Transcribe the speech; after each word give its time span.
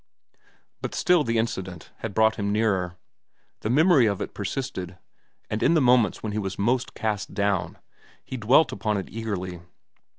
But 0.81 0.95
still 0.95 1.23
the 1.23 1.37
incident 1.37 1.91
had 1.97 2.15
brought 2.15 2.37
him 2.37 2.51
nearer. 2.51 2.95
The 3.59 3.69
memory 3.69 4.07
of 4.07 4.19
it 4.19 4.33
persisted, 4.33 4.97
and 5.47 5.61
in 5.61 5.75
the 5.75 5.79
moments 5.79 6.23
when 6.23 6.31
he 6.31 6.39
was 6.39 6.57
most 6.57 6.95
cast 6.95 7.35
down, 7.35 7.77
he 8.25 8.35
dwelt 8.35 8.71
upon 8.71 8.97
it 8.97 9.09
eagerly. 9.11 9.59